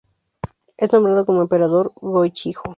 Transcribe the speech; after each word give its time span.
Es 0.77 0.91
nombrado 0.91 1.27
como 1.27 1.43
Emperador 1.43 1.93
Go-Ichijō. 1.97 2.61